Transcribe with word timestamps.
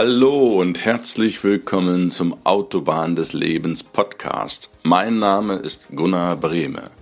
Hallo 0.00 0.60
und 0.60 0.84
herzlich 0.84 1.42
willkommen 1.42 2.12
zum 2.12 2.36
Autobahn 2.46 3.16
des 3.16 3.32
Lebens 3.32 3.82
Podcast. 3.82 4.70
Mein 4.84 5.18
Name 5.18 5.54
ist 5.54 5.88
Gunnar 5.92 6.36
Brehme. 6.36 6.92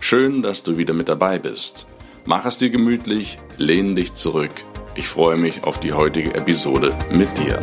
Schön, 0.00 0.42
dass 0.42 0.64
du 0.64 0.76
wieder 0.76 0.92
mit 0.92 1.08
dabei 1.08 1.38
bist. 1.38 1.86
Mach 2.26 2.44
es 2.46 2.56
dir 2.56 2.70
gemütlich, 2.70 3.38
lehn 3.56 3.94
dich 3.94 4.14
zurück. 4.14 4.50
Ich 4.96 5.06
freue 5.06 5.36
mich 5.36 5.62
auf 5.62 5.78
die 5.78 5.92
heutige 5.92 6.34
Episode 6.34 6.92
mit 7.12 7.28
dir. 7.38 7.62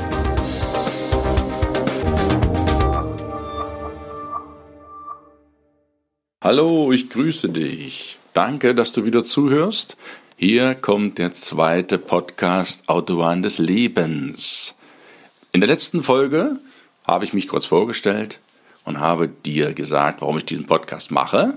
Hallo, 6.41 6.93
ich 6.93 7.09
grüße 7.09 7.49
dich. 7.49 8.17
Danke, 8.33 8.73
dass 8.73 8.93
du 8.93 9.03
wieder 9.03 9.25
zuhörst. 9.25 9.97
Hier 10.37 10.75
kommt 10.75 11.17
der 11.17 11.33
zweite 11.33 11.97
Podcast 11.97 12.87
Autobahn 12.87 13.41
des 13.41 13.57
Lebens. 13.57 14.76
In 15.57 15.61
der 15.61 15.69
letzten 15.69 16.03
Folge 16.03 16.59
habe 17.03 17.25
ich 17.25 17.33
mich 17.33 17.47
kurz 17.47 17.65
vorgestellt 17.65 18.41
und 18.85 18.99
habe 18.99 19.27
dir 19.27 19.73
gesagt, 19.73 20.21
warum 20.21 20.37
ich 20.37 20.45
diesen 20.45 20.67
Podcast 20.67 21.09
mache. 21.09 21.55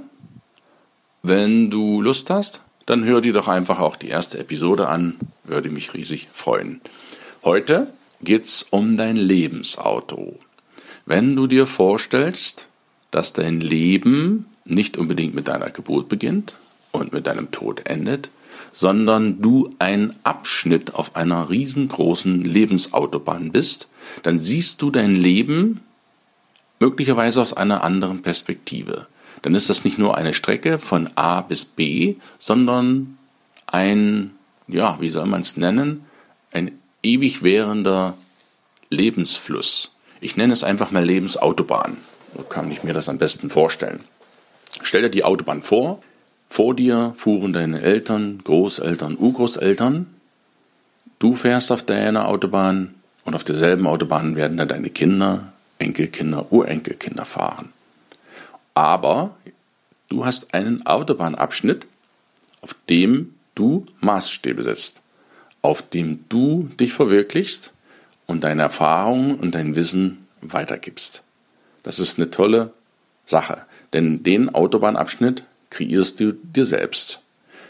Wenn 1.22 1.68
du 1.70 2.00
Lust 2.00 2.30
hast, 2.30 2.62
dann 2.86 3.04
hör 3.04 3.20
dir 3.20 3.34
doch 3.34 3.46
einfach 3.46 3.78
auch 3.78 3.96
die 3.96 4.08
erste 4.08 4.38
Episode 4.38 4.88
an. 4.88 5.18
Würde 5.44 5.68
mich 5.68 5.92
riesig 5.92 6.28
freuen. 6.32 6.80
Heute 7.44 7.88
geht's 8.22 8.62
um 8.62 8.96
dein 8.96 9.16
Lebensauto. 9.16 10.38
Wenn 11.04 11.36
du 11.36 11.46
dir 11.46 11.66
vorstellst, 11.66 12.68
dass 13.10 13.34
dein 13.34 13.60
Leben 13.60 14.46
nicht 14.64 14.96
unbedingt 14.96 15.34
mit 15.34 15.46
deiner 15.46 15.68
Geburt 15.68 16.08
beginnt 16.08 16.54
und 16.90 17.12
mit 17.12 17.26
deinem 17.26 17.50
Tod 17.50 17.82
endet, 17.84 18.30
sondern 18.72 19.40
du 19.40 19.70
ein 19.78 20.14
Abschnitt 20.22 20.94
auf 20.94 21.16
einer 21.16 21.50
riesengroßen 21.50 22.42
Lebensautobahn 22.44 23.52
bist, 23.52 23.88
dann 24.22 24.40
siehst 24.40 24.82
du 24.82 24.90
dein 24.90 25.14
Leben 25.14 25.80
möglicherweise 26.78 27.40
aus 27.40 27.52
einer 27.52 27.84
anderen 27.84 28.22
Perspektive. 28.22 29.06
Dann 29.42 29.54
ist 29.54 29.70
das 29.70 29.84
nicht 29.84 29.98
nur 29.98 30.16
eine 30.16 30.34
Strecke 30.34 30.78
von 30.78 31.10
A 31.14 31.40
bis 31.40 31.64
B, 31.64 32.16
sondern 32.38 33.18
ein, 33.66 34.32
ja, 34.66 34.98
wie 35.00 35.10
soll 35.10 35.26
man 35.26 35.42
es 35.42 35.56
nennen, 35.56 36.04
ein 36.52 36.72
ewig 37.02 37.42
währender 37.42 38.16
Lebensfluss. 38.90 39.92
Ich 40.20 40.36
nenne 40.36 40.52
es 40.52 40.64
einfach 40.64 40.90
mal 40.90 41.04
Lebensautobahn. 41.04 41.96
So 42.36 42.42
kann 42.42 42.70
ich 42.70 42.82
mir 42.82 42.92
das 42.92 43.08
am 43.08 43.18
besten 43.18 43.50
vorstellen. 43.50 44.00
Stell 44.82 45.02
dir 45.02 45.10
die 45.10 45.24
Autobahn 45.24 45.62
vor, 45.62 46.02
vor 46.50 46.74
dir 46.74 47.14
fuhren 47.16 47.52
deine 47.52 47.80
Eltern, 47.80 48.40
Großeltern, 48.42 49.16
Urgroßeltern. 49.16 50.06
Du 51.20 51.34
fährst 51.34 51.70
auf 51.70 51.84
deiner 51.84 52.26
Autobahn 52.26 52.96
und 53.24 53.36
auf 53.36 53.44
derselben 53.44 53.86
Autobahn 53.86 54.34
werden 54.34 54.56
dann 54.56 54.66
deine 54.66 54.90
Kinder, 54.90 55.52
Enkelkinder, 55.78 56.50
Urenkelkinder 56.50 57.24
fahren. 57.24 57.72
Aber 58.74 59.36
du 60.08 60.26
hast 60.26 60.52
einen 60.52 60.84
Autobahnabschnitt, 60.86 61.86
auf 62.62 62.74
dem 62.88 63.36
du 63.54 63.86
Maßstäbe 64.00 64.64
setzt, 64.64 65.02
auf 65.62 65.88
dem 65.88 66.24
du 66.28 66.68
dich 66.80 66.92
verwirklichst 66.92 67.72
und 68.26 68.42
deine 68.42 68.62
Erfahrungen 68.62 69.36
und 69.36 69.54
dein 69.54 69.76
Wissen 69.76 70.26
weitergibst. 70.40 71.22
Das 71.84 72.00
ist 72.00 72.18
eine 72.18 72.30
tolle 72.30 72.72
Sache, 73.24 73.66
denn 73.92 74.24
den 74.24 74.52
Autobahnabschnitt 74.52 75.44
kreierst 75.70 76.20
du 76.20 76.32
dir 76.32 76.66
selbst. 76.66 77.20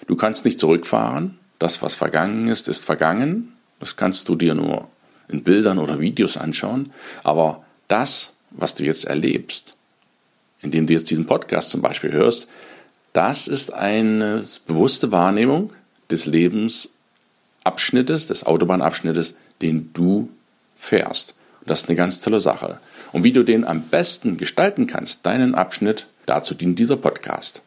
Du 0.06 0.16
kannst 0.16 0.44
nicht 0.44 0.58
zurückfahren. 0.58 1.38
Das, 1.58 1.82
was 1.82 1.94
vergangen 1.94 2.48
ist, 2.48 2.68
ist 2.68 2.84
vergangen. 2.84 3.52
Das 3.78 3.96
kannst 3.96 4.28
du 4.28 4.34
dir 4.34 4.54
nur 4.54 4.88
in 5.28 5.44
Bildern 5.44 5.78
oder 5.78 6.00
Videos 6.00 6.36
anschauen. 6.36 6.92
Aber 7.22 7.64
das, 7.88 8.34
was 8.50 8.74
du 8.74 8.84
jetzt 8.84 9.04
erlebst, 9.04 9.74
indem 10.62 10.86
du 10.86 10.94
jetzt 10.94 11.10
diesen 11.10 11.26
Podcast 11.26 11.70
zum 11.70 11.82
Beispiel 11.82 12.12
hörst, 12.12 12.48
das 13.12 13.48
ist 13.48 13.72
eine 13.72 14.42
bewusste 14.66 15.12
Wahrnehmung 15.12 15.72
des 16.10 16.26
Lebensabschnittes, 16.26 18.28
des 18.28 18.44
Autobahnabschnittes, 18.44 19.34
den 19.62 19.92
du 19.92 20.28
fährst. 20.76 21.34
Und 21.60 21.70
das 21.70 21.82
ist 21.82 21.88
eine 21.88 21.96
ganz 21.96 22.20
tolle 22.20 22.40
Sache. 22.40 22.80
Und 23.12 23.24
wie 23.24 23.32
du 23.32 23.42
den 23.42 23.64
am 23.64 23.82
besten 23.82 24.36
gestalten 24.36 24.86
kannst, 24.86 25.26
deinen 25.26 25.54
Abschnitt, 25.54 26.06
dazu 26.26 26.54
dient 26.54 26.78
dieser 26.78 26.96
Podcast. 26.96 27.62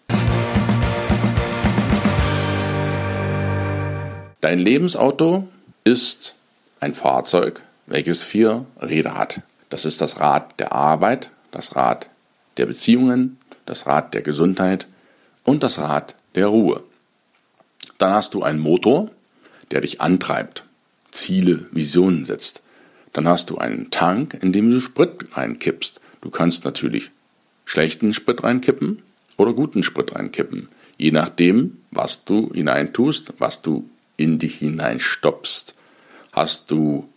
Dein 4.44 4.60
Lebensauto 4.60 5.48
ist 5.86 6.36
ein 6.82 6.96
Fahrzeug, 6.96 7.62
welches 7.86 8.24
vier 8.24 8.66
Räder 8.82 9.18
hat. 9.18 9.40
Das 9.70 9.86
ist 9.86 10.02
das 10.02 10.20
Rad 10.20 10.60
der 10.60 10.74
Arbeit, 10.74 11.32
das 11.52 11.78
Rad 11.78 12.10
der 12.58 12.66
Beziehungen, 12.66 13.38
das 13.66 13.88
Rad 13.88 14.14
der 14.14 14.22
Gesundheit 14.22 14.86
und 15.46 15.64
das 15.64 15.80
Rad 15.80 16.16
der 16.36 16.48
Ruhe. 16.48 16.84
Dann 18.00 18.12
hast 18.12 18.34
du 18.34 18.44
einen 18.44 18.60
Motor, 18.60 19.12
der 19.72 19.80
dich 19.80 20.02
antreibt, 20.02 20.66
Ziele, 21.10 21.66
Visionen 21.72 22.26
setzt. 22.26 22.64
Dann 23.14 23.30
hast 23.30 23.50
du 23.50 23.60
einen 23.60 23.92
Tank, 23.92 24.38
in 24.42 24.52
dem 24.52 24.70
du 24.70 24.82
Sprit 24.82 25.26
reinkippst. 25.38 26.02
Du 26.20 26.30
kannst 26.30 26.66
natürlich 26.66 27.12
schlechten 27.64 28.14
Sprit 28.14 28.44
reinkippen 28.44 29.04
oder 29.38 29.54
guten 29.54 29.84
Sprit 29.84 30.14
reinkippen, 30.14 30.68
je 30.98 31.12
nachdem, 31.12 31.78
was 31.92 32.26
du 32.26 32.52
hineintust, 32.54 33.36
was 33.38 33.62
du 33.62 33.90
in 34.18 34.40
dich 34.40 34.56
hineinstopfst, 34.56 35.76
hast 36.32 36.72
du 36.72 37.10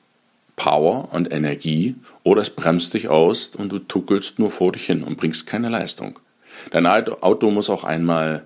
Power 0.57 1.13
und 1.13 1.33
Energie 1.33 1.97
oder 2.23 2.41
es 2.41 2.51
bremst 2.51 2.95
dich 2.95 3.09
aus 3.09 3.55
und 3.55 3.71
du 3.71 3.79
tuckelst 3.79 4.39
nur 4.39 4.51
vor 4.51 4.73
dich 4.73 4.87
hin 4.87 5.03
und 5.03 5.17
bringst 5.17 5.47
keine 5.47 5.69
Leistung. 5.69 6.19
Dein 6.71 6.87
Auto 6.87 7.51
muss 7.51 7.69
auch 7.69 7.85
einmal 7.85 8.45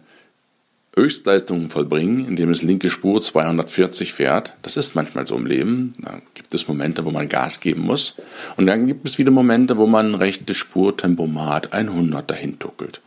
Höchstleistungen 0.97 1.69
vollbringen, 1.69 2.27
indem 2.27 2.51
es 2.51 2.63
linke 2.63 2.91
Spur 2.91 3.23
240 3.23 4.13
fährt. 4.13 4.55
Das 4.63 4.77
ist 4.77 4.97
manchmal 4.97 5.27
so 5.27 5.37
im 5.37 5.47
Leben. 5.47 5.93
Da 6.01 6.21
gibt 6.35 6.53
es 6.53 6.67
Momente, 6.67 7.05
wo 7.05 7.11
man 7.13 7.29
Gas 7.29 7.61
geben 7.61 7.83
muss. 7.83 8.17
Und 8.57 8.67
dann 8.67 8.89
gibt 8.89 9.09
es 9.09 9.17
wieder 9.17 9.31
Momente, 9.31 9.79
wo 9.79 9.87
man 9.87 10.17
rechte 10.17 10.53
Spur 10.53 10.97
Tempomat 10.97 11.73
100 11.73 12.29
dahin 12.29 12.59
tuckelt. 12.59 13.01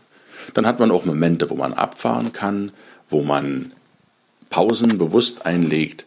Dann 0.53 0.65
hat 0.65 0.79
man 0.79 0.91
auch 0.91 1.03
Momente, 1.03 1.49
wo 1.49 1.55
man 1.55 1.73
abfahren 1.73 2.31
kann, 2.31 2.71
wo 3.09 3.21
man 3.21 3.73
Pausen 4.53 4.99
bewusst 4.99 5.47
einlegt. 5.47 6.05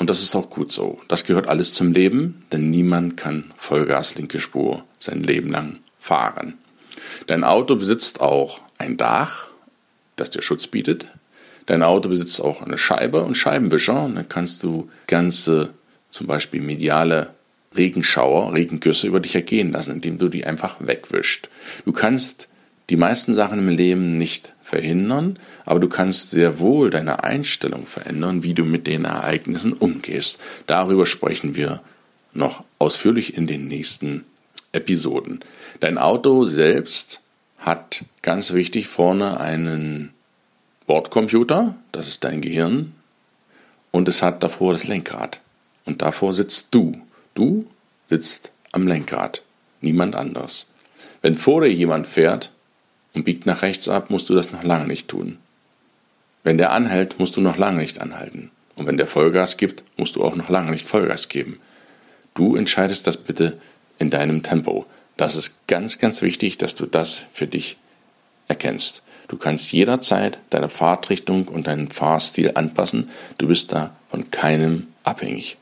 Und 0.00 0.10
das 0.10 0.20
ist 0.20 0.34
auch 0.34 0.50
gut 0.50 0.72
so. 0.72 1.00
Das 1.06 1.26
gehört 1.26 1.46
alles 1.46 1.74
zum 1.74 1.92
Leben, 1.92 2.42
denn 2.50 2.68
niemand 2.68 3.16
kann 3.16 3.54
Vollgas 3.56 4.16
linke 4.16 4.40
Spur 4.40 4.82
sein 4.98 5.22
Leben 5.22 5.52
lang 5.52 5.78
fahren. 5.96 6.58
Dein 7.28 7.44
Auto 7.44 7.76
besitzt 7.76 8.20
auch 8.20 8.62
ein 8.78 8.96
Dach, 8.96 9.52
das 10.16 10.30
dir 10.30 10.42
Schutz 10.42 10.66
bietet. 10.66 11.06
Dein 11.66 11.84
Auto 11.84 12.08
besitzt 12.08 12.40
auch 12.42 12.62
eine 12.62 12.78
Scheibe 12.78 13.22
und 13.22 13.36
Scheibenwischer. 13.36 14.02
Und 14.02 14.16
dann 14.16 14.28
kannst 14.28 14.64
du 14.64 14.90
ganze, 15.06 15.72
zum 16.10 16.26
Beispiel 16.26 16.62
mediale 16.62 17.30
Regenschauer, 17.76 18.54
Regengüsse 18.54 19.06
über 19.06 19.20
dich 19.20 19.36
ergehen 19.36 19.70
lassen, 19.70 19.92
indem 19.92 20.18
du 20.18 20.28
die 20.28 20.44
einfach 20.44 20.78
wegwischt. 20.80 21.48
Du 21.84 21.92
kannst 21.92 22.48
die 22.90 22.96
meisten 22.96 23.34
Sachen 23.34 23.58
im 23.58 23.68
Leben 23.68 24.18
nicht 24.18 24.52
verhindern, 24.62 25.38
aber 25.64 25.80
du 25.80 25.88
kannst 25.88 26.30
sehr 26.30 26.58
wohl 26.58 26.90
deine 26.90 27.24
Einstellung 27.24 27.86
verändern, 27.86 28.42
wie 28.42 28.54
du 28.54 28.64
mit 28.64 28.86
den 28.86 29.04
Ereignissen 29.04 29.72
umgehst. 29.72 30.38
Darüber 30.66 31.06
sprechen 31.06 31.54
wir 31.56 31.80
noch 32.32 32.64
ausführlich 32.78 33.36
in 33.36 33.46
den 33.46 33.68
nächsten 33.68 34.24
Episoden. 34.72 35.40
Dein 35.80 35.98
Auto 35.98 36.44
selbst 36.44 37.20
hat 37.58 38.04
ganz 38.22 38.52
wichtig 38.52 38.86
vorne 38.88 39.40
einen 39.40 40.10
Bordcomputer, 40.86 41.76
das 41.92 42.08
ist 42.08 42.24
dein 42.24 42.42
Gehirn, 42.42 42.92
und 43.90 44.08
es 44.08 44.22
hat 44.22 44.42
davor 44.42 44.72
das 44.72 44.86
Lenkrad. 44.86 45.40
Und 45.84 46.02
davor 46.02 46.32
sitzt 46.32 46.68
du. 46.74 47.00
Du 47.34 47.66
sitzt 48.06 48.50
am 48.72 48.86
Lenkrad, 48.86 49.42
niemand 49.80 50.16
anders. 50.16 50.66
Wenn 51.22 51.34
vor 51.34 51.62
dir 51.62 51.72
jemand 51.72 52.06
fährt, 52.06 52.50
und 53.14 53.24
biegt 53.24 53.46
nach 53.46 53.62
rechts 53.62 53.88
ab, 53.88 54.10
musst 54.10 54.28
du 54.28 54.34
das 54.34 54.52
noch 54.52 54.62
lange 54.62 54.86
nicht 54.86 55.08
tun. 55.08 55.38
Wenn 56.42 56.58
der 56.58 56.72
anhält, 56.72 57.18
musst 57.18 57.36
du 57.36 57.40
noch 57.40 57.56
lange 57.56 57.80
nicht 57.80 58.00
anhalten. 58.00 58.50
Und 58.76 58.86
wenn 58.86 58.96
der 58.96 59.06
Vollgas 59.06 59.56
gibt, 59.56 59.84
musst 59.96 60.16
du 60.16 60.24
auch 60.24 60.36
noch 60.36 60.50
lange 60.50 60.70
nicht 60.70 60.84
Vollgas 60.84 61.28
geben. 61.28 61.58
Du 62.34 62.56
entscheidest 62.56 63.06
das 63.06 63.16
bitte 63.16 63.58
in 63.98 64.10
deinem 64.10 64.42
Tempo. 64.42 64.86
Das 65.16 65.36
ist 65.36 65.66
ganz, 65.68 65.98
ganz 65.98 66.22
wichtig, 66.22 66.58
dass 66.58 66.74
du 66.74 66.86
das 66.86 67.24
für 67.32 67.46
dich 67.46 67.78
erkennst. 68.48 69.02
Du 69.28 69.36
kannst 69.36 69.72
jederzeit 69.72 70.38
deine 70.50 70.68
Fahrtrichtung 70.68 71.48
und 71.48 71.66
deinen 71.66 71.90
Fahrstil 71.90 72.52
anpassen. 72.54 73.10
Du 73.38 73.46
bist 73.46 73.72
da 73.72 73.96
von 74.10 74.30
keinem 74.30 74.88
abhängig. 75.02 75.56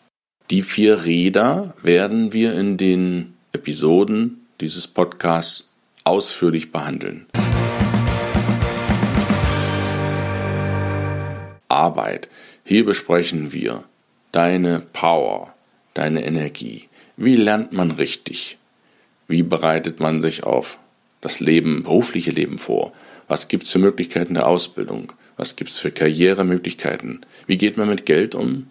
Die 0.51 0.63
vier 0.63 1.05
Räder 1.05 1.75
werden 1.83 2.33
wir 2.33 2.55
in 2.55 2.77
den 2.77 3.35
Episoden 3.53 4.47
dieses 4.61 4.89
Podcasts 4.89 5.69
ausführlich 6.05 6.73
behandeln. 6.73 7.27
Arbeit. 11.69 12.29
Hier 12.65 12.85
besprechen 12.85 13.53
wir 13.53 13.85
deine 14.31 14.81
Power, 14.81 15.55
deine 15.95 16.25
Energie. 16.25 16.89
Wie 17.17 17.37
lernt 17.37 17.73
man 17.73 17.91
richtig? 17.91 18.59
Wie 19.27 19.43
bereitet 19.43 20.01
man 20.01 20.21
sich 20.21 20.45
auf 20.45 20.79
das 21.21 21.41
Leben, 21.41 21.83
berufliche 21.83 22.31
Leben 22.31 22.59
vor? 22.59 22.93
Was 23.29 23.49
gibt 23.49 23.65
es 23.65 23.71
für 23.71 23.79
Möglichkeiten 23.79 24.35
der 24.35 24.47
Ausbildung? 24.47 25.13
Was 25.37 25.57
gibt 25.57 25.71
es 25.71 25.79
für 25.79 25.91
Karrieremöglichkeiten? 25.91 27.25
Wie 27.47 27.57
geht 27.57 27.77
man 27.77 27.89
mit 27.89 28.05
Geld 28.05 28.35
um? 28.35 28.69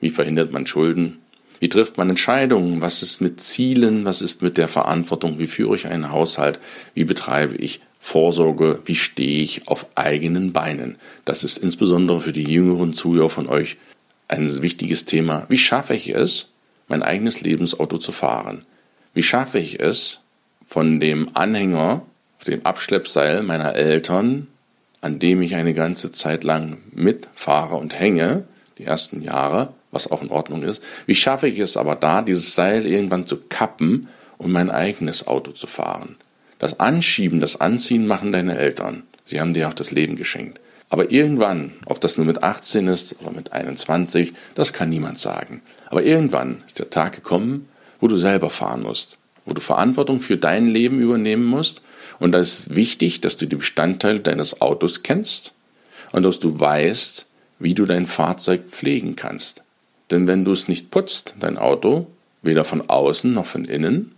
Wie 0.00 0.10
verhindert 0.10 0.52
man 0.52 0.66
Schulden? 0.66 1.18
Wie 1.60 1.68
trifft 1.68 1.98
man 1.98 2.08
Entscheidungen? 2.08 2.80
Was 2.80 3.02
ist 3.02 3.20
mit 3.20 3.40
Zielen? 3.40 4.06
Was 4.06 4.22
ist 4.22 4.40
mit 4.40 4.56
der 4.56 4.66
Verantwortung? 4.66 5.38
Wie 5.38 5.46
führe 5.46 5.76
ich 5.76 5.86
einen 5.86 6.10
Haushalt? 6.10 6.58
Wie 6.94 7.04
betreibe 7.04 7.54
ich 7.56 7.80
Vorsorge? 8.00 8.80
Wie 8.86 8.94
stehe 8.94 9.42
ich 9.42 9.68
auf 9.68 9.86
eigenen 9.94 10.52
Beinen? 10.52 10.96
Das 11.26 11.44
ist 11.44 11.58
insbesondere 11.58 12.22
für 12.22 12.32
die 12.32 12.50
jüngeren 12.50 12.94
Zuhörer 12.94 13.28
von 13.28 13.46
euch 13.46 13.76
ein 14.26 14.62
wichtiges 14.62 15.04
Thema. 15.04 15.44
Wie 15.50 15.58
schaffe 15.58 15.94
ich 15.94 16.14
es, 16.14 16.48
mein 16.88 17.02
eigenes 17.02 17.42
Lebensauto 17.42 17.98
zu 17.98 18.10
fahren? 18.10 18.64
Wie 19.12 19.22
schaffe 19.22 19.58
ich 19.58 19.80
es, 19.80 20.20
von 20.66 20.98
dem 20.98 21.30
Anhänger, 21.34 22.06
dem 22.46 22.64
Abschleppseil 22.64 23.42
meiner 23.42 23.74
Eltern, 23.74 24.46
an 25.02 25.18
dem 25.18 25.42
ich 25.42 25.56
eine 25.56 25.74
ganze 25.74 26.10
Zeit 26.10 26.42
lang 26.42 26.78
mitfahre 26.92 27.76
und 27.76 27.92
hänge, 27.92 28.44
die 28.78 28.84
ersten 28.84 29.20
Jahre, 29.20 29.74
was 29.90 30.10
auch 30.10 30.22
in 30.22 30.30
Ordnung 30.30 30.62
ist. 30.62 30.82
Wie 31.06 31.14
schaffe 31.14 31.48
ich 31.48 31.58
es 31.58 31.76
aber 31.76 31.96
da, 31.96 32.22
dieses 32.22 32.54
Seil 32.54 32.86
irgendwann 32.86 33.26
zu 33.26 33.36
kappen 33.36 34.08
und 34.38 34.52
mein 34.52 34.70
eigenes 34.70 35.26
Auto 35.26 35.52
zu 35.52 35.66
fahren? 35.66 36.16
Das 36.58 36.78
Anschieben, 36.78 37.40
das 37.40 37.60
Anziehen 37.60 38.06
machen 38.06 38.32
deine 38.32 38.56
Eltern. 38.56 39.04
Sie 39.24 39.40
haben 39.40 39.54
dir 39.54 39.68
auch 39.68 39.74
das 39.74 39.90
Leben 39.90 40.16
geschenkt. 40.16 40.60
Aber 40.90 41.12
irgendwann, 41.12 41.72
ob 41.86 42.00
das 42.00 42.16
nur 42.16 42.26
mit 42.26 42.42
18 42.42 42.88
ist 42.88 43.16
oder 43.20 43.30
mit 43.30 43.52
21, 43.52 44.34
das 44.56 44.72
kann 44.72 44.90
niemand 44.90 45.18
sagen. 45.18 45.62
Aber 45.86 46.02
irgendwann 46.02 46.64
ist 46.66 46.80
der 46.80 46.90
Tag 46.90 47.14
gekommen, 47.14 47.68
wo 48.00 48.08
du 48.08 48.16
selber 48.16 48.50
fahren 48.50 48.82
musst, 48.82 49.18
wo 49.46 49.54
du 49.54 49.60
Verantwortung 49.60 50.20
für 50.20 50.36
dein 50.36 50.66
Leben 50.66 51.00
übernehmen 51.00 51.44
musst. 51.44 51.82
Und 52.18 52.32
da 52.32 52.40
ist 52.40 52.74
wichtig, 52.74 53.20
dass 53.20 53.36
du 53.36 53.46
die 53.46 53.56
Bestandteile 53.56 54.20
deines 54.20 54.60
Autos 54.60 55.02
kennst 55.02 55.54
und 56.12 56.24
dass 56.24 56.40
du 56.40 56.58
weißt, 56.58 57.26
wie 57.60 57.74
du 57.74 57.86
dein 57.86 58.06
Fahrzeug 58.06 58.64
pflegen 58.68 59.14
kannst. 59.14 59.62
Denn 60.10 60.26
wenn 60.26 60.44
du 60.44 60.52
es 60.52 60.68
nicht 60.68 60.90
putzt, 60.90 61.34
dein 61.38 61.56
Auto, 61.56 62.06
weder 62.42 62.64
von 62.64 62.88
außen 62.88 63.32
noch 63.32 63.46
von 63.46 63.64
innen, 63.64 64.12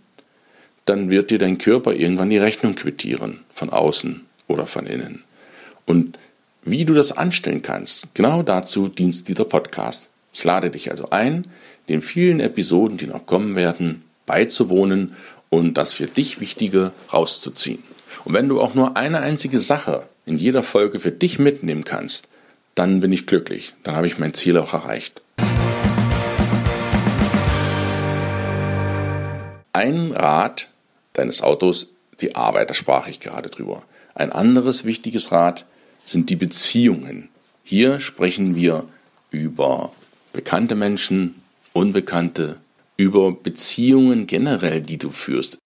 dann 0.85 1.09
wird 1.09 1.31
dir 1.31 1.37
dein 1.37 1.57
Körper 1.57 1.93
irgendwann 1.93 2.29
die 2.29 2.37
Rechnung 2.37 2.75
quittieren, 2.75 3.39
von 3.53 3.69
außen 3.69 4.21
oder 4.47 4.65
von 4.65 4.85
innen. 4.85 5.23
Und 5.85 6.17
wie 6.63 6.85
du 6.85 6.93
das 6.93 7.11
anstellen 7.11 7.61
kannst, 7.61 8.13
genau 8.13 8.41
dazu 8.41 8.87
dient 8.87 9.27
dieser 9.27 9.45
Podcast. 9.45 10.09
Ich 10.33 10.43
lade 10.43 10.69
dich 10.69 10.89
also 10.89 11.09
ein, 11.09 11.45
den 11.89 12.01
vielen 12.01 12.39
Episoden, 12.39 12.97
die 12.97 13.07
noch 13.07 13.25
kommen 13.25 13.55
werden, 13.55 14.03
beizuwohnen 14.25 15.13
und 15.49 15.75
das 15.75 15.93
für 15.93 16.07
dich 16.07 16.39
Wichtige 16.39 16.91
rauszuziehen. 17.11 17.83
Und 18.25 18.33
wenn 18.33 18.47
du 18.47 18.61
auch 18.61 18.73
nur 18.73 18.95
eine 18.97 19.19
einzige 19.19 19.59
Sache 19.59 20.07
in 20.25 20.37
jeder 20.37 20.63
Folge 20.63 20.99
für 20.99 21.11
dich 21.11 21.37
mitnehmen 21.37 21.83
kannst, 21.83 22.27
dann 22.75 23.01
bin 23.01 23.11
ich 23.11 23.27
glücklich, 23.27 23.73
dann 23.83 23.95
habe 23.95 24.07
ich 24.07 24.17
mein 24.17 24.33
Ziel 24.33 24.57
auch 24.57 24.73
erreicht. 24.73 25.21
Ein 29.75 30.11
Rad 30.11 30.67
deines 31.13 31.41
Autos, 31.41 31.89
die 32.21 32.35
Arbeit, 32.35 32.69
da 32.69 32.75
sprach 32.75 33.07
ich 33.07 33.19
gerade 33.19 33.49
drüber. 33.49 33.81
Ein 34.13 34.31
anderes 34.31 34.85
wichtiges 34.85 35.31
Rad 35.31 35.65
sind 36.05 36.29
die 36.29 36.35
Beziehungen. 36.35 37.29
Hier 37.63 37.99
sprechen 37.99 38.55
wir 38.55 38.85
über 39.31 39.91
bekannte 40.31 40.75
Menschen, 40.75 41.41
unbekannte, 41.73 42.57
über 42.97 43.31
Beziehungen 43.31 44.27
generell, 44.27 44.81
die 44.81 44.99
du 44.99 45.09
führst. 45.09 45.57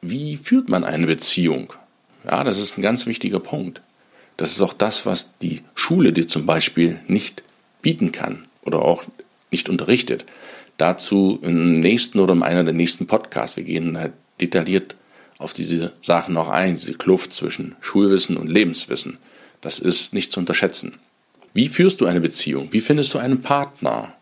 Wie 0.00 0.36
führt 0.36 0.68
man 0.68 0.82
eine 0.82 1.06
Beziehung? 1.06 1.72
Ja, 2.24 2.42
das 2.42 2.58
ist 2.58 2.76
ein 2.76 2.82
ganz 2.82 3.06
wichtiger 3.06 3.38
Punkt. 3.38 3.80
Das 4.36 4.50
ist 4.50 4.60
auch 4.60 4.72
das, 4.72 5.06
was 5.06 5.28
die 5.40 5.62
Schule 5.76 6.12
dir 6.12 6.26
zum 6.26 6.46
Beispiel 6.46 6.98
nicht 7.06 7.44
bieten 7.80 8.10
kann 8.10 8.48
oder 8.62 8.82
auch 8.82 9.04
nicht 9.52 9.68
unterrichtet. 9.68 10.24
Dazu 10.82 11.38
im 11.42 11.78
nächsten 11.78 12.18
oder 12.18 12.32
in 12.34 12.42
einer 12.42 12.64
der 12.64 12.74
nächsten 12.74 13.06
Podcasts. 13.06 13.56
Wir 13.56 13.62
gehen 13.62 13.96
halt 13.96 14.14
detailliert 14.40 14.96
auf 15.38 15.52
diese 15.52 15.92
Sachen 16.02 16.34
noch 16.34 16.48
ein, 16.48 16.74
diese 16.74 16.94
Kluft 16.94 17.32
zwischen 17.32 17.76
Schulwissen 17.80 18.36
und 18.36 18.48
Lebenswissen. 18.50 19.18
Das 19.60 19.78
ist 19.78 20.12
nicht 20.12 20.32
zu 20.32 20.40
unterschätzen. 20.40 20.98
Wie 21.54 21.68
führst 21.68 22.00
du 22.00 22.06
eine 22.06 22.20
Beziehung? 22.20 22.66
Wie 22.72 22.80
findest 22.80 23.14
du 23.14 23.18
einen 23.18 23.42
Partner? 23.42 24.12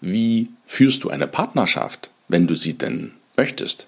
Wie 0.00 0.48
führst 0.66 1.04
du 1.04 1.10
eine 1.10 1.26
Partnerschaft, 1.26 2.08
wenn 2.28 2.46
du 2.46 2.54
sie 2.54 2.72
denn 2.72 3.12
möchtest? 3.36 3.86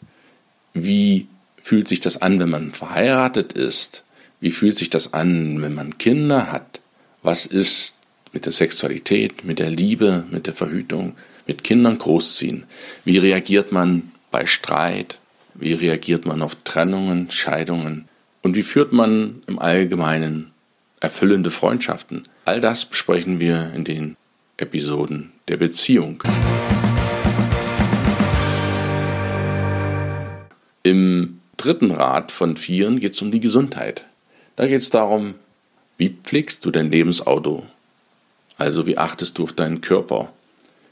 Wie 0.75 1.27
fühlt 1.63 1.89
sich 1.89 2.01
das 2.01 2.21
an, 2.21 2.39
wenn 2.39 2.51
man 2.51 2.75
verheiratet 2.75 3.55
ist? 3.55 4.05
Wie 4.41 4.51
fühlt 4.51 4.77
sich 4.77 4.91
das 4.91 5.15
an, 5.15 5.63
wenn 5.63 5.73
man 5.73 5.97
Kinder 5.97 6.53
hat? 6.53 6.81
Was 7.23 7.47
ist 7.47 7.97
mit 8.33 8.45
der 8.45 8.53
Sexualität, 8.53 9.43
mit 9.47 9.59
der 9.59 9.71
Liebe, 9.71 10.25
mit 10.31 10.47
der 10.47 10.55
Verhütung? 10.55 11.17
Mit 11.50 11.64
Kindern 11.64 11.99
großziehen? 11.99 12.64
Wie 13.05 13.19
reagiert 13.19 13.73
man 13.73 14.12
bei 14.31 14.47
Streit? 14.47 15.19
Wie 15.55 15.73
reagiert 15.73 16.25
man 16.25 16.43
auf 16.43 16.55
Trennungen, 16.62 17.29
Scheidungen? 17.32 18.08
Und 18.43 18.55
wie 18.55 18.62
führt 18.62 18.93
man 18.93 19.43
im 19.49 19.58
Allgemeinen 19.58 20.52
erfüllende 21.00 21.50
Freundschaften? 21.50 22.29
All 22.44 22.61
das 22.61 22.85
besprechen 22.85 23.41
wir 23.41 23.73
in 23.75 23.82
den 23.82 24.17
Episoden 24.58 25.32
der 25.49 25.56
Beziehung. 25.56 26.23
Im 30.85 31.41
dritten 31.56 31.91
Rat 31.91 32.31
von 32.31 32.56
vieren 32.56 33.00
geht 33.00 33.14
es 33.14 33.23
um 33.23 33.32
die 33.32 33.41
Gesundheit. 33.41 34.05
Da 34.55 34.69
geht 34.69 34.82
es 34.82 34.91
darum, 34.91 35.35
wie 35.99 36.11
pflegst 36.11 36.64
du 36.64 36.70
dein 36.70 36.93
Lebensauto? 36.93 37.67
Also 38.56 38.87
wie 38.87 38.99
achtest 38.99 39.37
du 39.38 39.43
auf 39.43 39.52
deinen 39.52 39.81
Körper? 39.81 40.32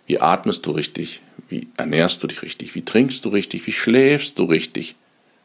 Wie 0.09 0.21
atmest 0.21 0.67
du 0.67 0.73
richtig? 0.73 1.21
Wie 1.49 1.69
ernährst 1.77 2.23
du 2.23 2.27
dich 2.27 2.43
richtig? 2.43 2.75
Wie 2.75 2.85
trinkst 2.85 3.25
du 3.25 3.29
richtig? 3.29 3.67
Wie 3.67 3.73
schläfst 3.73 4.39
du 4.39 4.45
richtig? 4.45 4.97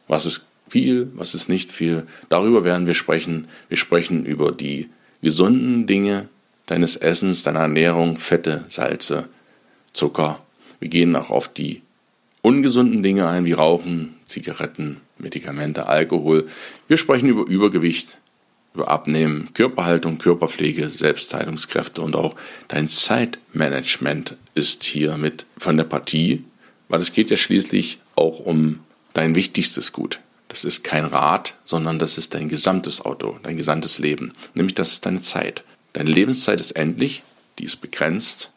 Was 0.08 0.26
ist 0.26 0.42
viel? 0.68 1.10
Was 1.14 1.34
ist 1.34 1.48
nicht 1.48 1.70
viel? 1.70 2.06
Darüber 2.30 2.64
werden 2.64 2.86
wir 2.86 2.94
sprechen. 2.94 3.46
Wir 3.68 3.76
sprechen 3.76 4.24
über 4.24 4.52
die 4.52 4.88
gesunden 5.22 5.86
Dinge 5.86 6.28
deines 6.66 6.96
Essens, 6.96 7.42
deiner 7.42 7.60
Ernährung, 7.60 8.16
Fette, 8.16 8.64
Salze, 8.68 9.28
Zucker. 9.92 10.42
Wir 10.80 10.88
gehen 10.88 11.14
auch 11.14 11.30
auf 11.30 11.52
die 11.52 11.82
ungesunden 12.40 13.02
Dinge 13.02 13.28
ein, 13.28 13.44
wie 13.44 13.52
Rauchen, 13.52 14.16
Zigaretten, 14.24 15.02
Medikamente, 15.18 15.86
Alkohol. 15.86 16.46
Wir 16.88 16.96
sprechen 16.96 17.28
über 17.28 17.46
Übergewicht, 17.46 18.16
über 18.74 18.88
Abnehmen, 18.88 19.50
Körperhaltung, 19.54 20.18
Körperpflege, 20.18 20.88
Selbstheilungskräfte 20.88 22.02
und 22.02 22.16
auch 22.16 22.34
dein 22.68 22.88
Zeitmanagement 22.88 24.36
ist 24.54 24.82
hier 24.82 25.16
mit 25.16 25.46
von 25.56 25.76
der 25.76 25.84
Partie, 25.84 26.44
weil 26.88 27.00
es 27.00 27.12
geht 27.12 27.30
ja 27.30 27.36
schließlich 27.36 28.00
auch 28.16 28.40
um 28.40 28.80
dein 29.12 29.36
wichtigstes 29.36 29.92
Gut. 29.92 30.20
Das 30.48 30.64
ist 30.64 30.82
kein 30.84 31.04
Rad, 31.04 31.56
sondern 31.64 31.98
das 31.98 32.18
ist 32.18 32.34
dein 32.34 32.48
gesamtes 32.48 33.04
Auto, 33.04 33.38
dein 33.42 33.56
gesamtes 33.56 33.98
Leben. 33.98 34.32
Nämlich 34.54 34.74
das 34.74 34.92
ist 34.92 35.06
deine 35.06 35.20
Zeit. 35.20 35.64
Deine 35.92 36.10
Lebenszeit 36.10 36.60
ist 36.60 36.72
endlich, 36.72 37.22
die 37.58 37.64
ist 37.64 37.80
begrenzt. 37.80 38.50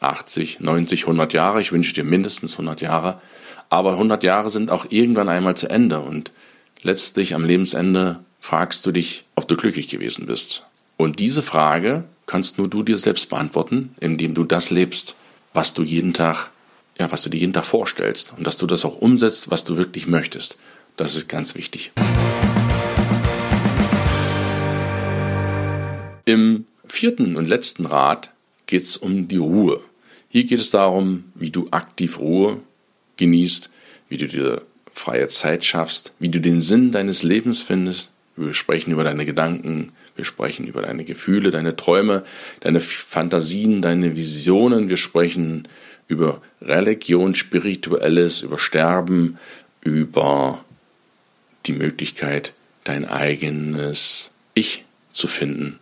80, 0.00 0.60
90, 0.60 1.02
100 1.02 1.32
Jahre, 1.32 1.60
ich 1.60 1.72
wünsche 1.72 1.94
dir 1.94 2.04
mindestens 2.04 2.52
100 2.52 2.80
Jahre. 2.80 3.20
Aber 3.70 3.92
100 3.92 4.22
Jahre 4.22 4.50
sind 4.50 4.70
auch 4.70 4.86
irgendwann 4.90 5.28
einmal 5.28 5.56
zu 5.56 5.68
Ende 5.68 6.00
und 6.00 6.30
letztlich 6.82 7.34
am 7.34 7.44
Lebensende 7.44 8.20
fragst 8.44 8.84
du 8.84 8.92
dich, 8.92 9.24
ob 9.36 9.48
du 9.48 9.56
glücklich 9.56 9.88
gewesen 9.88 10.26
bist. 10.26 10.64
Und 10.98 11.18
diese 11.18 11.42
Frage 11.42 12.04
kannst 12.26 12.58
nur 12.58 12.68
du 12.68 12.82
dir 12.82 12.98
selbst 12.98 13.30
beantworten, 13.30 13.94
indem 14.00 14.34
du 14.34 14.44
das 14.44 14.68
lebst, 14.68 15.14
was 15.54 15.72
du 15.72 15.82
jeden 15.82 16.12
Tag, 16.12 16.50
ja, 16.98 17.10
was 17.10 17.22
du 17.22 17.30
dir 17.30 17.38
jeden 17.38 17.54
Tag 17.54 17.64
vorstellst 17.64 18.34
und 18.36 18.46
dass 18.46 18.58
du 18.58 18.66
das 18.66 18.84
auch 18.84 19.00
umsetzt, 19.00 19.50
was 19.50 19.64
du 19.64 19.78
wirklich 19.78 20.06
möchtest. 20.06 20.58
Das 20.98 21.16
ist 21.16 21.26
ganz 21.26 21.54
wichtig. 21.54 21.92
Im 26.26 26.66
vierten 26.86 27.36
und 27.36 27.48
letzten 27.48 27.86
Rat 27.86 28.30
geht 28.66 28.82
es 28.82 28.98
um 28.98 29.26
die 29.26 29.38
Ruhe. 29.38 29.80
Hier 30.28 30.44
geht 30.44 30.60
es 30.60 30.68
darum, 30.68 31.24
wie 31.34 31.50
du 31.50 31.68
aktiv 31.70 32.18
Ruhe 32.18 32.60
genießt, 33.16 33.70
wie 34.10 34.18
du 34.18 34.28
dir 34.28 34.62
freie 34.92 35.28
Zeit 35.28 35.64
schaffst, 35.64 36.12
wie 36.18 36.28
du 36.28 36.42
den 36.42 36.60
Sinn 36.60 36.92
deines 36.92 37.22
Lebens 37.22 37.62
findest, 37.62 38.10
wir 38.36 38.54
sprechen 38.54 38.90
über 38.90 39.04
deine 39.04 39.24
Gedanken, 39.24 39.92
wir 40.16 40.24
sprechen 40.24 40.66
über 40.66 40.82
deine 40.82 41.04
Gefühle, 41.04 41.50
deine 41.50 41.76
Träume, 41.76 42.24
deine 42.60 42.80
Fantasien, 42.80 43.82
deine 43.82 44.16
Visionen. 44.16 44.88
Wir 44.88 44.96
sprechen 44.96 45.68
über 46.08 46.40
Religion, 46.60 47.34
Spirituelles, 47.34 48.42
über 48.42 48.58
Sterben, 48.58 49.38
über 49.82 50.64
die 51.66 51.72
Möglichkeit, 51.72 52.52
dein 52.84 53.06
eigenes 53.06 54.32
Ich 54.54 54.84
zu 55.10 55.26
finden. 55.26 55.78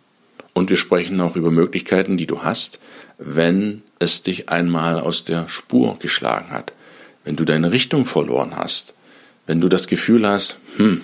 Und 0.53 0.69
wir 0.69 0.77
sprechen 0.77 1.19
auch 1.21 1.35
über 1.35 1.51
Möglichkeiten, 1.51 2.17
die 2.17 2.27
du 2.27 2.43
hast, 2.43 2.79
wenn 3.17 3.81
es 3.99 4.21
dich 4.21 4.49
einmal 4.49 4.99
aus 4.99 5.23
der 5.23 5.47
Spur 5.49 5.97
geschlagen 5.99 6.51
hat. 6.51 6.73
wenn 7.23 7.35
du 7.35 7.45
deine 7.45 7.71
Richtung 7.71 8.05
verloren 8.05 8.57
hast, 8.57 8.95
wenn 9.47 9.61
du 9.61 9.69
das 9.69 9.87
Gefühl 9.87 10.27
hast, 10.27 10.59
hm, 10.75 11.01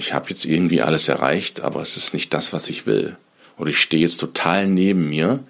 ich 0.00 0.14
habe 0.14 0.30
jetzt 0.30 0.46
irgendwie 0.46 0.80
alles 0.80 1.08
erreicht, 1.08 1.60
aber 1.60 1.82
es 1.82 1.98
ist 1.98 2.14
nicht 2.14 2.32
das, 2.32 2.54
was 2.54 2.70
ich 2.70 2.86
will. 2.86 3.18
Oder 3.58 3.68
ich 3.68 3.78
stehe 3.78 4.00
jetzt 4.00 4.18
total 4.18 4.66
neben 4.66 5.10
mir, 5.10 5.44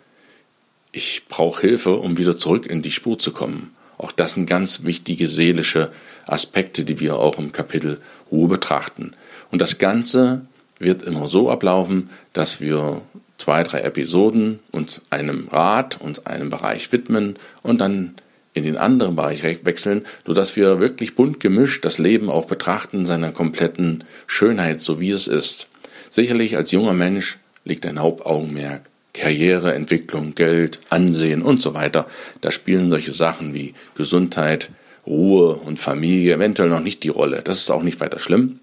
ich 0.91 1.23
brauche 1.29 1.61
Hilfe, 1.61 1.95
um 1.95 2.19
wieder 2.19 2.37
zurück 2.37 2.67
in 2.67 2.83
die 2.83 2.91
Spur 2.91 3.17
zu 3.17 3.31
kommen. 3.31 3.77
Auch 3.97 4.11
das 4.11 4.33
sind 4.33 4.47
ganz 4.47 4.83
wichtige 4.83 5.29
seelische 5.29 5.93
Aspekte, 6.27 6.85
die 6.85 6.99
wir 6.99 7.17
auch 7.17 7.39
im 7.39 7.53
Kapitel 7.53 8.01
Ruhe 8.33 8.49
betrachten. 8.49 9.13
Und 9.53 9.61
das 9.61 9.79
Ganze 9.79 10.47
wird 10.81 11.05
immer 11.05 11.29
so 11.29 11.49
ablaufen, 11.49 12.11
dass 12.33 12.61
wir 12.61 13.03
zwei, 13.39 13.63
drei 13.63 13.83
Episoden 13.83 14.59
uns 14.73 15.01
einem 15.11 15.47
Rat, 15.47 16.01
uns 16.01 16.27
einem 16.27 16.51
Bereich 16.51 16.91
widmen 16.91 17.39
und 17.63 17.81
dann 17.81 18.17
in 18.61 18.75
den 18.75 18.77
anderen 18.77 19.17
Bereich 19.17 19.43
wechseln, 19.43 20.07
sodass 20.27 20.57
wir 20.57 20.81
wirklich 20.81 21.15
bunt 21.15 21.41
gemischt 21.41 21.85
das 21.85 21.99
Leben 21.99 22.31
auch 22.31 22.47
betrachten, 22.47 23.07
seiner 23.07 23.33
kompletten 23.33 24.05
Schönheit, 24.27 24.81
so 24.81 25.01
wie 25.01 25.11
es 25.11 25.27
ist. 25.27 25.67
Sicherlich 26.09 26.57
als 26.57 26.71
junger 26.71 26.93
Mensch 26.93 27.39
liegt 27.65 27.87
ein 27.87 28.01
Hauptaugenmerk 28.01 28.83
Karriere, 29.13 29.75
Entwicklung, 29.75 30.35
Geld, 30.35 30.81
Ansehen 30.89 31.43
und 31.43 31.61
so 31.61 31.75
weiter. 31.75 32.07
Da 32.41 32.51
spielen 32.51 32.91
solche 32.91 33.13
Sachen 33.13 33.55
wie 33.55 33.75
Gesundheit, 33.97 34.71
Ruhe 35.07 35.57
und 35.57 35.79
Familie 35.79 36.35
eventuell 36.35 36.69
noch 36.69 36.81
nicht 36.81 37.03
die 37.03 37.09
Rolle. 37.09 37.43
Das 37.43 37.59
ist 37.59 37.71
auch 37.71 37.83
nicht 37.83 38.01
weiter 38.01 38.19
schlimm. 38.19 38.61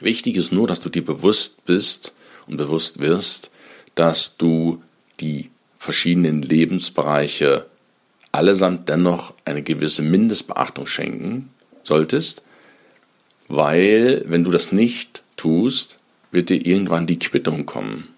Wichtig 0.00 0.36
ist 0.36 0.52
nur, 0.52 0.68
dass 0.68 0.80
du 0.80 0.88
dir 0.88 1.04
bewusst 1.04 1.64
bist 1.64 2.14
und 2.46 2.56
bewusst 2.56 3.00
wirst, 3.00 3.50
dass 3.94 4.36
du 4.36 4.82
die 5.18 5.50
verschiedenen 5.78 6.42
Lebensbereiche 6.42 7.66
allesamt 8.32 8.88
dennoch 8.88 9.34
eine 9.44 9.62
gewisse 9.62 10.02
Mindestbeachtung 10.02 10.86
schenken 10.86 11.50
solltest, 11.82 12.42
weil 13.48 14.22
wenn 14.26 14.44
du 14.44 14.50
das 14.50 14.72
nicht 14.72 15.22
tust, 15.36 15.98
wird 16.30 16.50
dir 16.50 16.64
irgendwann 16.64 17.06
die 17.06 17.18
Quittung 17.18 17.64
kommen. 17.64 18.08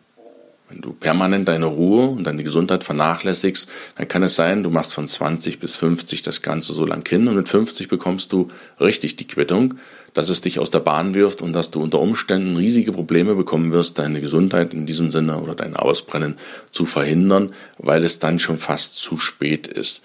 Wenn 0.70 0.82
du 0.82 0.92
permanent 0.92 1.48
deine 1.48 1.66
Ruhe 1.66 2.06
und 2.06 2.24
deine 2.24 2.44
Gesundheit 2.44 2.84
vernachlässigst, 2.84 3.68
dann 3.96 4.06
kann 4.06 4.22
es 4.22 4.36
sein, 4.36 4.62
du 4.62 4.70
machst 4.70 4.94
von 4.94 5.08
20 5.08 5.58
bis 5.58 5.74
50 5.74 6.22
das 6.22 6.42
Ganze 6.42 6.72
so 6.72 6.86
lang 6.86 7.06
hin 7.08 7.26
und 7.26 7.34
mit 7.34 7.48
50 7.48 7.88
bekommst 7.88 8.32
du 8.32 8.46
richtig 8.78 9.16
die 9.16 9.26
Quittung, 9.26 9.74
dass 10.14 10.28
es 10.28 10.42
dich 10.42 10.60
aus 10.60 10.70
der 10.70 10.78
Bahn 10.78 11.14
wirft 11.14 11.42
und 11.42 11.54
dass 11.54 11.72
du 11.72 11.82
unter 11.82 11.98
Umständen 11.98 12.56
riesige 12.56 12.92
Probleme 12.92 13.34
bekommen 13.34 13.72
wirst, 13.72 13.98
deine 13.98 14.20
Gesundheit 14.20 14.72
in 14.72 14.86
diesem 14.86 15.10
Sinne 15.10 15.40
oder 15.40 15.56
dein 15.56 15.74
Ausbrennen 15.74 16.36
zu 16.70 16.86
verhindern, 16.86 17.52
weil 17.78 18.04
es 18.04 18.20
dann 18.20 18.38
schon 18.38 18.58
fast 18.58 18.94
zu 18.94 19.18
spät 19.18 19.66
ist. 19.66 20.02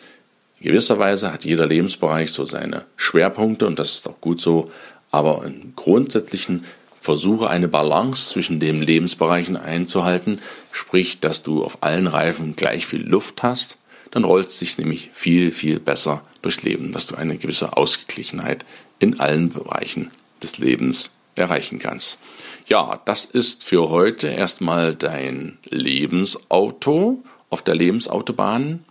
In 0.60 0.70
gewisser 0.70 0.98
Weise 0.98 1.32
hat 1.32 1.46
jeder 1.46 1.68
Lebensbereich 1.68 2.32
so 2.32 2.44
seine 2.44 2.86
Schwerpunkte 2.96 3.68
und 3.68 3.78
das 3.78 3.92
ist 3.92 4.10
auch 4.10 4.20
gut 4.20 4.42
so, 4.42 4.72
aber 5.12 5.44
im 5.46 5.74
Grundsätzlichen 5.76 6.64
versuche 7.06 7.50
eine 7.50 7.68
Balance 7.68 8.30
zwischen 8.30 8.60
den 8.60 8.82
Lebensbereichen 8.82 9.56
einzuhalten, 9.56 10.40
sprich, 10.72 11.20
dass 11.20 11.44
du 11.44 11.64
auf 11.64 11.78
allen 11.82 12.08
Reifen 12.08 12.56
gleich 12.56 12.88
viel 12.88 13.08
Luft 13.08 13.44
hast, 13.44 13.78
dann 14.10 14.24
rollt 14.24 14.48
es 14.48 14.60
sich 14.60 14.78
nämlich 14.80 15.12
viel, 15.14 15.52
viel 15.52 15.80
besser 15.80 16.24
durchs 16.42 16.64
Leben, 16.64 16.92
dass 16.92 17.06
du 17.06 17.16
eine 17.16 17.38
gewisse 17.38 17.78
Ausgeglichenheit 17.78 18.66
in 18.98 19.20
allen 19.20 19.50
Bereichen 19.50 20.10
des 20.42 20.58
Lebens 20.58 21.12
erreichen 21.36 21.78
kannst. 21.78 22.18
Ja, 22.66 23.00
das 23.06 23.26
ist 23.26 23.64
für 23.64 23.90
heute 23.90 24.30
erstmal 24.30 24.96
dein 24.96 25.60
Lebensauto 25.66 27.24
auf 27.52 27.62
der 27.62 27.76
Lebensautobahn. 27.76 28.84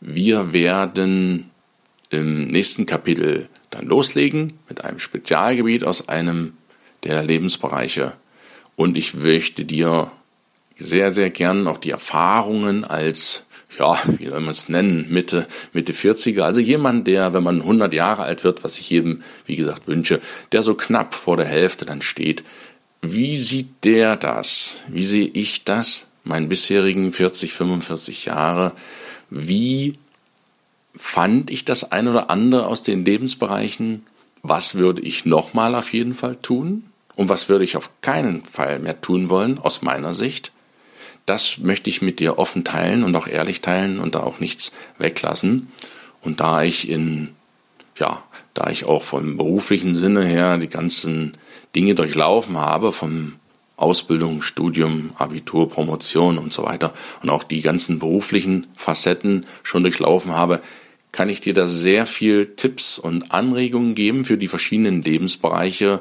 Wir 0.00 0.52
werden 0.52 1.50
im 2.10 2.48
nächsten 2.48 2.84
Kapitel 2.84 3.48
dann 3.70 3.86
loslegen 3.86 4.52
mit 4.68 4.84
einem 4.84 4.98
Spezialgebiet 4.98 5.84
aus 5.84 6.10
einem 6.10 6.57
der 7.04 7.24
Lebensbereiche. 7.24 8.14
Und 8.76 8.96
ich 8.96 9.14
möchte 9.14 9.64
dir 9.64 10.10
sehr, 10.76 11.12
sehr 11.12 11.30
gern 11.30 11.66
auch 11.66 11.78
die 11.78 11.90
Erfahrungen 11.90 12.84
als, 12.84 13.44
ja, 13.78 13.98
wie 14.18 14.28
soll 14.28 14.40
man 14.40 14.50
es 14.50 14.68
nennen, 14.68 15.06
Mitte, 15.10 15.48
Mitte 15.72 15.92
40er, 15.92 16.42
also 16.42 16.60
jemand, 16.60 17.06
der, 17.06 17.34
wenn 17.34 17.42
man 17.42 17.60
100 17.60 17.92
Jahre 17.92 18.22
alt 18.22 18.44
wird, 18.44 18.62
was 18.62 18.78
ich 18.78 18.90
jedem, 18.90 19.22
wie 19.46 19.56
gesagt, 19.56 19.88
wünsche, 19.88 20.20
der 20.52 20.62
so 20.62 20.74
knapp 20.74 21.14
vor 21.14 21.36
der 21.36 21.46
Hälfte 21.46 21.84
dann 21.84 22.02
steht, 22.02 22.44
wie 23.00 23.36
sieht 23.38 23.84
der 23.84 24.16
das? 24.16 24.76
Wie 24.88 25.04
sehe 25.04 25.28
ich 25.28 25.64
das? 25.64 26.08
Meinen 26.24 26.48
bisherigen 26.48 27.12
40, 27.12 27.52
45 27.52 28.24
Jahre? 28.24 28.72
Wie 29.30 29.94
fand 30.96 31.50
ich 31.50 31.64
das 31.64 31.92
ein 31.92 32.08
oder 32.08 32.28
andere 32.28 32.66
aus 32.66 32.82
den 32.82 33.04
Lebensbereichen? 33.04 34.04
Was 34.42 34.74
würde 34.74 35.02
ich 35.02 35.24
nochmal 35.24 35.74
auf 35.74 35.92
jeden 35.92 36.14
Fall 36.14 36.36
tun? 36.36 36.87
Und 37.18 37.28
was 37.28 37.48
würde 37.48 37.64
ich 37.64 37.76
auf 37.76 37.90
keinen 38.00 38.44
Fall 38.44 38.78
mehr 38.78 39.00
tun 39.00 39.28
wollen, 39.28 39.58
aus 39.58 39.82
meiner 39.82 40.14
Sicht? 40.14 40.52
Das 41.26 41.58
möchte 41.58 41.90
ich 41.90 42.00
mit 42.00 42.20
dir 42.20 42.38
offen 42.38 42.62
teilen 42.62 43.02
und 43.02 43.16
auch 43.16 43.26
ehrlich 43.26 43.60
teilen 43.60 43.98
und 43.98 44.14
da 44.14 44.20
auch 44.20 44.38
nichts 44.38 44.70
weglassen. 44.98 45.72
Und 46.20 46.38
da 46.38 46.62
ich 46.62 46.88
in, 46.88 47.30
ja, 47.96 48.22
da 48.54 48.70
ich 48.70 48.84
auch 48.84 49.02
vom 49.02 49.36
beruflichen 49.36 49.96
Sinne 49.96 50.24
her 50.24 50.58
die 50.58 50.68
ganzen 50.68 51.32
Dinge 51.74 51.96
durchlaufen 51.96 52.56
habe, 52.56 52.92
vom 52.92 53.34
Ausbildung, 53.76 54.40
Studium, 54.40 55.10
Abitur, 55.18 55.68
Promotion 55.68 56.38
und 56.38 56.52
so 56.52 56.62
weiter 56.62 56.94
und 57.20 57.30
auch 57.30 57.42
die 57.42 57.62
ganzen 57.62 57.98
beruflichen 57.98 58.68
Facetten 58.76 59.44
schon 59.64 59.82
durchlaufen 59.82 60.36
habe, 60.36 60.60
kann 61.10 61.28
ich 61.28 61.40
dir 61.40 61.52
da 61.52 61.66
sehr 61.66 62.06
viel 62.06 62.54
Tipps 62.54 62.96
und 62.96 63.32
Anregungen 63.32 63.96
geben 63.96 64.24
für 64.24 64.38
die 64.38 64.46
verschiedenen 64.46 65.02
Lebensbereiche 65.02 66.00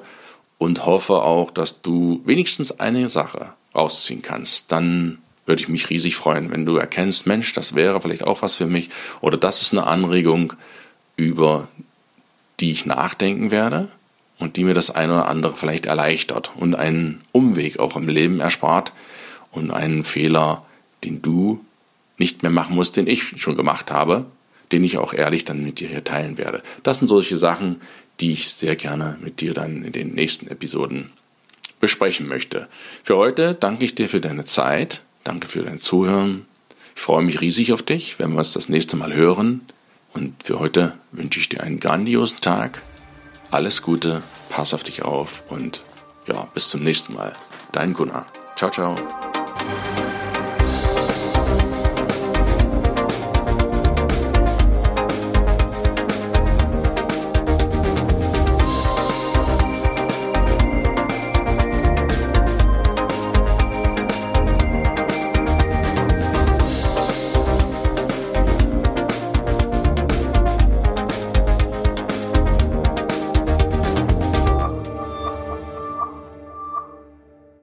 und 0.57 0.85
hoffe 0.85 1.21
auch, 1.21 1.51
dass 1.51 1.81
du 1.81 2.21
wenigstens 2.25 2.79
eine 2.79 3.09
Sache 3.09 3.53
rausziehen 3.75 4.21
kannst. 4.21 4.71
Dann 4.71 5.19
würde 5.45 5.61
ich 5.61 5.69
mich 5.69 5.89
riesig 5.89 6.15
freuen, 6.15 6.51
wenn 6.51 6.65
du 6.65 6.75
erkennst, 6.77 7.25
Mensch, 7.25 7.53
das 7.53 7.75
wäre 7.75 8.01
vielleicht 8.01 8.23
auch 8.23 8.41
was 8.41 8.55
für 8.55 8.67
mich 8.67 8.89
oder 9.21 9.37
das 9.37 9.61
ist 9.61 9.71
eine 9.71 9.87
Anregung, 9.87 10.53
über 11.15 11.67
die 12.59 12.71
ich 12.71 12.85
nachdenken 12.85 13.51
werde 13.51 13.89
und 14.39 14.57
die 14.57 14.63
mir 14.63 14.73
das 14.73 14.91
eine 14.91 15.13
oder 15.13 15.29
andere 15.29 15.55
vielleicht 15.55 15.85
erleichtert 15.85 16.51
und 16.55 16.75
einen 16.75 17.19
Umweg 17.31 17.79
auch 17.79 17.95
im 17.95 18.07
Leben 18.07 18.39
erspart 18.39 18.93
und 19.51 19.71
einen 19.71 20.03
Fehler, 20.03 20.65
den 21.03 21.21
du 21.21 21.63
nicht 22.17 22.43
mehr 22.43 22.51
machen 22.51 22.75
musst, 22.75 22.95
den 22.97 23.07
ich 23.07 23.41
schon 23.41 23.55
gemacht 23.55 23.91
habe, 23.91 24.25
den 24.71 24.83
ich 24.83 24.97
auch 24.97 25.13
ehrlich 25.13 25.45
dann 25.45 25.63
mit 25.63 25.79
dir 25.79 25.87
hier 25.87 26.03
teilen 26.03 26.37
werde. 26.37 26.61
Das 26.83 26.97
sind 26.97 27.07
solche 27.07 27.37
Sachen, 27.37 27.81
die 28.19 28.31
ich 28.31 28.49
sehr 28.49 28.75
gerne 28.75 29.17
mit 29.21 29.41
dir 29.41 29.53
dann 29.53 29.83
in 29.83 29.91
den 29.91 30.13
nächsten 30.13 30.47
Episoden 30.47 31.11
besprechen 31.79 32.27
möchte. 32.27 32.67
Für 33.03 33.17
heute 33.17 33.53
danke 33.53 33.85
ich 33.85 33.95
dir 33.95 34.09
für 34.09 34.21
deine 34.21 34.45
Zeit, 34.45 35.03
danke 35.23 35.47
für 35.47 35.63
dein 35.63 35.77
Zuhören. 35.77 36.45
Ich 36.95 37.01
freue 37.01 37.23
mich 37.23 37.41
riesig 37.41 37.73
auf 37.73 37.83
dich, 37.83 38.17
wenn 38.17 38.31
wir 38.31 38.39
uns 38.39 38.53
das 38.53 38.69
nächste 38.69 38.97
Mal 38.97 39.13
hören. 39.13 39.61
Und 40.13 40.43
für 40.43 40.59
heute 40.59 40.97
wünsche 41.11 41.39
ich 41.39 41.49
dir 41.49 41.61
einen 41.61 41.79
grandiosen 41.79 42.41
Tag. 42.41 42.81
Alles 43.51 43.83
Gute, 43.83 44.23
pass 44.49 44.73
auf 44.73 44.83
dich 44.83 45.03
auf 45.03 45.43
und 45.49 45.83
ja, 46.27 46.45
bis 46.53 46.69
zum 46.69 46.81
nächsten 46.81 47.13
Mal. 47.13 47.33
Dein 47.71 47.93
Gunnar. 47.93 48.25
Ciao, 48.55 48.71
ciao. 48.71 48.95